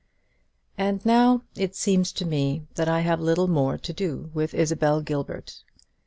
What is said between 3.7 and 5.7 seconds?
to do with Isabel Gilbert.